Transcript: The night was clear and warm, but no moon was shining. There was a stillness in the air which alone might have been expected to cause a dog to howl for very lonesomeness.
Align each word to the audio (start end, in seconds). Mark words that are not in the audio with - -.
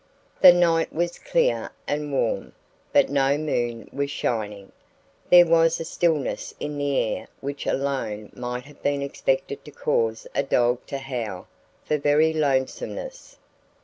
The 0.41 0.51
night 0.51 0.91
was 0.91 1.19
clear 1.19 1.71
and 1.85 2.11
warm, 2.11 2.53
but 2.91 3.09
no 3.11 3.37
moon 3.37 3.87
was 3.93 4.09
shining. 4.09 4.71
There 5.29 5.45
was 5.45 5.79
a 5.79 5.85
stillness 5.85 6.55
in 6.59 6.79
the 6.79 6.97
air 6.97 7.27
which 7.39 7.67
alone 7.67 8.31
might 8.33 8.63
have 8.63 8.81
been 8.81 9.03
expected 9.03 9.63
to 9.63 9.69
cause 9.69 10.25
a 10.33 10.41
dog 10.41 10.83
to 10.87 10.97
howl 10.97 11.47
for 11.85 11.99
very 11.99 12.33
lonesomeness. 12.33 13.37